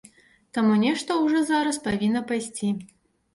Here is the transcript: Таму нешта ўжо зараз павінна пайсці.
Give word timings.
Таму 0.57 0.77
нешта 0.83 1.17
ўжо 1.25 1.43
зараз 1.51 1.79
павінна 1.85 2.25
пайсці. 2.33 2.73